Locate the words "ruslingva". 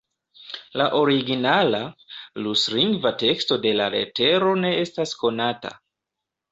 2.47-3.13